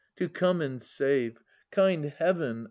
To 0.15 0.27
come 0.27 0.61
and 0.61 0.81
save. 0.81 1.37
Kind 1.69 2.05
Heaven 2.05 2.59